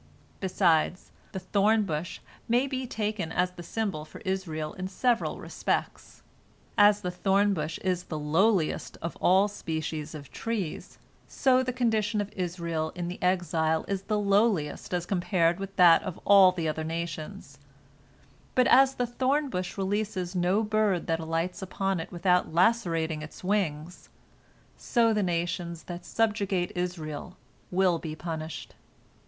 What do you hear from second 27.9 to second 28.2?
be